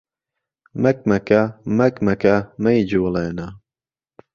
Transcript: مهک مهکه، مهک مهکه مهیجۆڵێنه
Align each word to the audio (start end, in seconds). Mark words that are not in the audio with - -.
مهک 0.81 0.99
مهکه، 1.09 1.41
مهک 1.77 1.95
مهکه 2.05 2.35
مهیجۆڵێنه 2.63 3.47